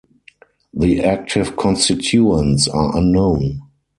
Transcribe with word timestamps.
The 0.73 1.03
active 1.03 1.55
constituents 1.55 2.67
are 2.67 2.97
unknown. 2.97 3.61